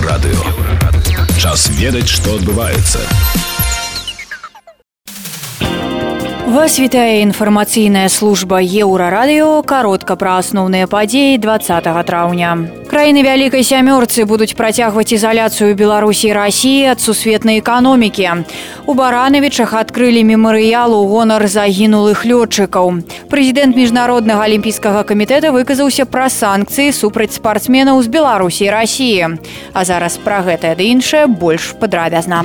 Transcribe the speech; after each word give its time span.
Еўрарадыё. 0.00 0.40
Час 1.36 1.68
ведаць, 1.76 2.08
што 2.08 2.40
адбываецца. 2.40 3.04
Вас 6.48 6.78
вітае 6.80 7.20
інфармацыйная 7.22 8.08
служба 8.08 8.64
еўрарадыё 8.64 9.60
каротка 9.62 10.16
пра 10.16 10.40
асноўныя 10.40 10.88
падзеі 10.88 11.36
20 11.38 11.92
траўня. 12.08 12.79
Краіны 12.90 13.22
вялікай 13.22 13.62
сямёрцы 13.62 14.24
будуць 14.26 14.58
працягваць 14.58 15.14
ізаляцыю 15.14 15.78
Беларусі 15.78 16.26
і 16.26 16.32
рассіі 16.34 16.90
ад 16.90 16.98
сусветнай 16.98 17.62
эканомікі. 17.62 18.42
У 18.90 18.96
баранавічах 18.98 19.78
адкрылі 19.78 20.26
мемарыял 20.26 20.90
у 20.98 21.06
гонар 21.06 21.46
загінулых 21.46 22.26
лётчыкаў. 22.26 23.06
Прэзідэнт 23.30 23.78
міжнароднага 23.78 24.42
алімпійскага 24.42 25.06
камітэта 25.06 25.54
выказаўся 25.54 26.02
пра 26.02 26.26
санкцыі 26.26 26.90
супраць 26.90 27.38
спартсменаў 27.38 28.02
з 28.02 28.10
Беларусі 28.10 28.66
і 28.66 28.74
рассіі. 28.74 29.38
А 29.70 29.86
зараз 29.86 30.18
пра 30.18 30.42
гэтае 30.42 30.74
ды 30.74 30.90
іншае 30.90 31.30
больш 31.30 31.78
падрабязна. 31.78 32.42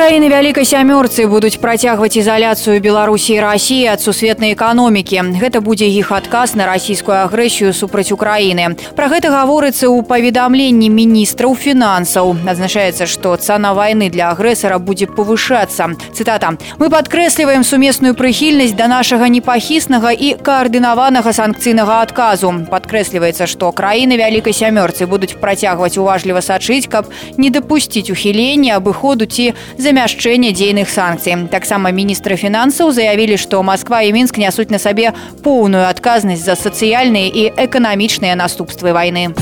Краіны 0.00 0.30
вялікай 0.30 0.64
сямёрцы 0.64 1.26
будуць 1.26 1.58
працягваць 1.60 2.16
ізаляцыю 2.16 2.80
Беларусі 2.80 3.34
і 3.34 3.40
рассіі 3.42 3.90
ад 3.92 4.00
сусветнай 4.00 4.54
эканомікі. 4.54 5.36
Гэта 5.36 5.60
будзе 5.60 5.90
іх 5.90 6.08
адказ 6.14 6.54
на 6.54 6.64
расійскую 6.64 7.18
агрэсію 7.26 7.74
супраць 7.74 8.14
Украіны. 8.14 8.78
Пра 8.94 9.10
гэта 9.12 9.34
гаворыцца 9.34 9.90
ў 9.90 10.06
паведамленні 10.06 10.88
міністраў 10.88 11.52
фінансаў. 11.52 12.32
Адзначаецца, 12.48 13.10
што 13.10 13.34
цана 13.36 13.74
вайны 13.74 14.08
для 14.14 14.30
агрэсара 14.30 14.78
будзе 14.78 15.10
павышацца. 15.10 15.92
Цытата: 16.14 16.54
Мы 16.78 16.86
падкрэсліваем 16.88 17.66
сумесную 17.66 18.14
прыхільнасць 18.14 18.78
да 18.78 18.86
нашага 18.86 19.26
непахіснага 19.26 20.14
і 20.14 20.38
каардынаванага 20.38 21.34
санкцыйнага 21.34 22.00
адказу. 22.06 22.54
Падкрэсліваецца, 22.70 23.50
што 23.50 23.68
краіны 23.74 24.16
вялікай 24.16 24.54
сямёрцы 24.54 25.10
будуць 25.10 25.34
працягваць 25.36 25.98
уважліва 25.98 26.40
сачыць, 26.40 26.86
каб 26.86 27.10
не 27.36 27.50
дапусціць 27.50 28.08
ухілення 28.08 28.78
абыходу 28.78 29.26
ці 29.26 29.52
замяшчэння 29.84 30.52
дзейных 30.52 30.90
санкцый. 30.90 31.48
Таксама 31.50 31.90
міністры 31.90 32.36
фінансаў 32.36 32.92
заявілі, 32.92 33.36
што 33.36 33.62
Масква 33.62 34.02
і 34.02 34.12
мінск 34.12 34.38
нясуць 34.38 34.70
на 34.70 34.78
сабе 34.78 35.12
поўную 35.42 35.86
адказнасць 35.88 36.44
за 36.44 36.54
сацыяльныя 36.54 37.28
і 37.28 37.52
эканамічныя 37.56 38.34
наступствы 38.34 38.92
вайны. 38.92 39.34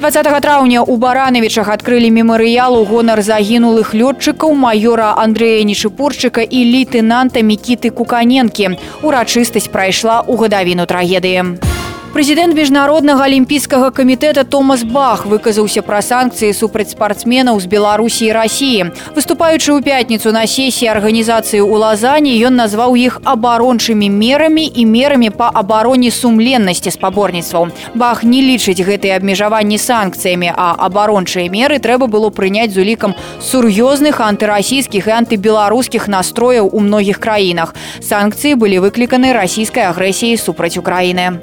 20 0.00 0.40
траўня 0.40 0.82
у 0.82 0.96
баранавічах 0.96 1.68
адкрылі 1.68 2.10
мемарыял 2.14 2.78
у 2.78 2.84
гонар 2.86 3.18
загінулых 3.22 3.94
лётчыкаў 3.98 4.54
майора 4.54 5.14
Андрэя 5.18 5.66
Нечыпорчыка 5.66 6.46
і 6.46 6.60
лейтенанта 6.70 7.42
Мікіты 7.42 7.90
Куканенкі. 7.90 8.78
Урачыстасць 9.02 9.66
прайшла 9.66 10.22
ў 10.22 10.38
гадавіну 10.38 10.86
трагедыі. 10.86 11.71
Прэзідэнт 12.18 12.50
міжнароднага 12.56 13.30
алімпійскага 13.30 13.92
камітэта 13.94 14.42
Томас 14.42 14.82
Бах 14.82 15.22
выказаўся 15.30 15.84
пра 15.86 16.00
санкцыі 16.02 16.50
супраць 16.50 16.90
спартсменаў 16.90 17.60
з 17.62 17.70
Беларусі 17.70 18.26
і 18.26 18.32
рассіі. 18.34 18.88
Выступаючы 19.14 19.70
ў 19.70 19.84
пятніцу 19.86 20.32
на 20.34 20.42
сесіі 20.50 20.90
арганізацыі 20.98 21.62
ў 21.62 21.78
Лазані, 21.78 22.32
ён 22.42 22.58
назваў 22.58 22.98
іх 22.98 23.20
абарончымі 23.22 24.10
мерамі 24.10 24.66
і 24.66 24.82
мерамі 24.88 25.30
па 25.30 25.52
абароне 25.54 26.10
сумленнасці 26.10 26.90
спаборніцтваў. 26.90 27.70
Бах 27.94 28.24
не 28.26 28.42
лічыць 28.42 28.82
гэтыя 28.82 29.20
абмежаванні 29.22 29.78
санкцыямі, 29.78 30.50
а 30.56 30.74
абарончыя 30.74 31.46
меры 31.46 31.78
трэба 31.78 32.10
было 32.10 32.34
прыняць 32.34 32.74
з 32.74 32.82
улікам 32.82 33.14
сур'ёзных 33.38 34.18
антырасійскіх 34.18 35.06
і 35.06 35.16
антыбеларускіх 35.22 36.10
настрояў 36.10 36.66
у 36.72 36.82
многіх 36.82 37.22
краінах. 37.22 37.78
Санкцыі 38.02 38.58
былі 38.58 38.82
выкліканы 38.82 39.30
расійскай 39.30 39.86
агрэсіяй 39.86 40.34
супраць 40.34 40.74
Украіны. 40.74 41.38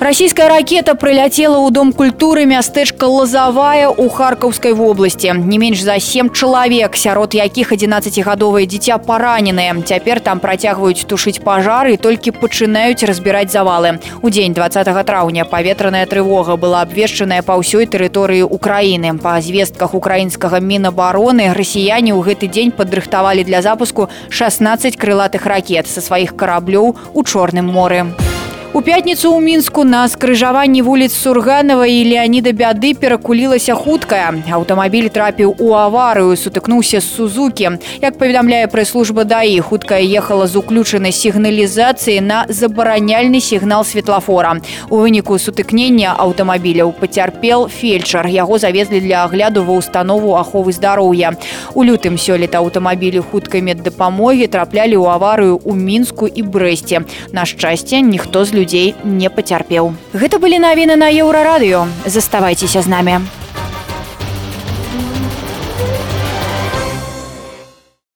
Расійская 0.00 0.48
ракета 0.48 0.94
прыляцела 0.96 1.60
ў 1.60 1.68
дом 1.70 1.92
культуры 1.92 2.48
мястэчка 2.48 3.04
лазавая 3.04 3.92
ў 3.92 4.08
харкаўскай 4.08 4.72
вобласці 4.72 5.36
не 5.36 5.58
менш 5.60 5.84
за 5.84 6.00
сем 6.00 6.32
чалавек 6.32 6.96
сярод 6.96 7.36
якіх 7.36 7.70
11гадовае 7.76 8.64
дзіця 8.64 8.96
параненыя 8.96 9.76
цяпер 9.84 10.24
там 10.24 10.40
працягваюць 10.40 11.04
тушыць 11.04 11.44
пажары 11.44 11.94
і 11.94 12.00
толькі 12.00 12.32
пачынаюць 12.32 13.04
разбіраць 13.04 13.52
завалы 13.52 14.00
у 14.24 14.32
дзень 14.32 14.56
20 14.56 14.88
траўня 15.04 15.44
паветраная 15.44 16.08
трывога 16.08 16.56
была 16.56 16.80
абвешчаная 16.80 17.44
па 17.44 17.60
ўсёй 17.60 17.84
тэрыторыі 17.84 18.48
Украіны 18.48 19.20
па 19.20 19.36
звестках 19.44 19.92
украінскага 19.92 20.64
мінабароны 20.64 21.52
расіяне 21.52 22.16
ў 22.16 22.24
гэты 22.24 22.48
дзень 22.48 22.72
падрыхтавалі 22.72 23.44
для 23.44 23.60
запуску 23.60 24.08
16 24.32 24.96
крылатых 24.96 25.44
ракет 25.44 25.92
са 25.92 26.00
сваіх 26.00 26.40
караблёў 26.40 26.96
у 27.12 27.20
чорным 27.22 27.68
моры. 27.68 28.08
У 28.74 28.82
пятніцу 28.82 29.34
ў 29.34 29.42
мінску 29.42 29.82
на 29.84 30.06
скрыжаванні 30.08 30.82
вуліц 30.86 31.10
сурганова 31.12 31.84
і 31.90 32.06
леаніда 32.06 32.54
бяды 32.54 32.94
перакулілася 32.94 33.74
хуткая 33.74 34.30
аўтамабіль 34.46 35.10
трапіў 35.10 35.52
у 35.58 35.74
аварыю 35.74 36.38
сутыкнуўся 36.38 37.02
з 37.02 37.10
сузукі 37.12 37.76
як 38.00 38.14
паведамляе 38.16 38.70
прэс-служба 38.72 39.26
даі 39.26 39.58
хуткая 39.58 39.98
ехала 40.00 40.46
з 40.46 40.56
уключанай 40.62 41.10
сігналізацыі 41.10 42.22
на 42.22 42.46
забараняльны 42.48 43.42
сігнал 43.42 43.82
светлафора 43.84 44.62
у 44.88 45.02
выніку 45.02 45.36
сутыкнення 45.42 46.14
аўтамабіляў 46.14 46.94
пацярпел 46.94 47.66
фельчар 47.66 48.30
яго 48.30 48.62
завезлі 48.62 49.02
для 49.02 49.26
агляду 49.26 49.66
ва 49.66 49.76
установу 49.82 50.38
аховы 50.38 50.72
здароўя 50.72 51.34
у 51.74 51.82
лютым 51.82 52.14
сёлета 52.14 52.62
аўтамабілі 52.62 53.18
хуткай 53.18 53.66
меддапамогі 53.66 54.46
траплялі 54.46 54.94
ў 54.94 55.10
аварыю 55.10 55.58
ў 55.58 55.74
мінску 55.74 56.30
і 56.30 56.46
брэсце 56.46 57.04
на 57.34 57.44
шчасце 57.44 58.00
ніхто 58.00 58.46
з 58.46 58.54
людзей 58.54 58.63
людзей 58.64 58.96
не 59.04 59.28
пацярпеў. 59.28 59.92
Гэта 60.16 60.40
былі 60.40 60.56
навіны 60.56 60.96
на 60.96 61.12
еўрарадыё. 61.12 61.84
Заставайцеся 62.08 62.80
з 62.80 62.88
намі. 62.88 63.20